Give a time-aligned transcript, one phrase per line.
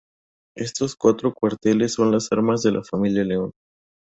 [0.55, 3.51] Estos cuatro cuarteles son las armas de la familia León.